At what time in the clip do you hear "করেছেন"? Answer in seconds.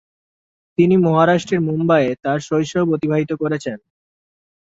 3.41-3.77